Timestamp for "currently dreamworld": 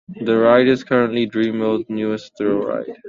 0.83-1.87